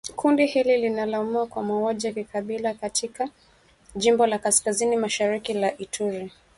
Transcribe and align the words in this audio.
Kundi 0.15 0.45
hili 0.45 0.77
linalaumiwa 0.77 1.47
kwa 1.47 1.63
mauaji 1.63 2.07
ya 2.07 2.13
kikabila 2.13 2.73
katika 2.73 3.29
jimbo 3.95 4.25
la 4.27 4.39
kaskazini 4.39 4.97
mashariki 4.97 5.53
la 5.53 5.77
Ituri 5.77 6.31